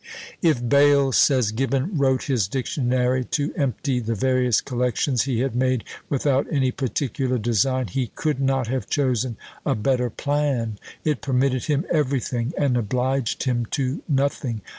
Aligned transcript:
"If 0.41 0.67
Bayle," 0.67 1.11
says 1.11 1.51
Gibbon, 1.51 1.95
"wrote 1.95 2.23
his 2.23 2.47
Dictionary 2.47 3.23
to 3.25 3.53
empty 3.55 3.99
the 3.99 4.15
various 4.15 4.59
collections 4.59 5.25
he 5.25 5.41
had 5.41 5.55
made, 5.55 5.83
without 6.09 6.47
any 6.51 6.71
particular 6.71 7.37
design, 7.37 7.85
he 7.85 8.07
could 8.15 8.41
not 8.41 8.65
have 8.65 8.89
chosen 8.89 9.37
a 9.63 9.75
better 9.75 10.09
plan. 10.09 10.79
It 11.03 11.21
permitted 11.21 11.65
him 11.65 11.85
everything, 11.91 12.51
and 12.57 12.77
obliged 12.77 13.43
him 13.43 13.67
to 13.77 14.01
nothing. 14.09 14.61